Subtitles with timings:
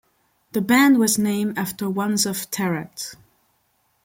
[0.53, 2.89] The band was named after wands of tarot.